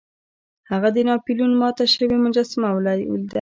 [0.71, 3.21] هغه د ناپلیون ماته شوې مجسمه ولیده.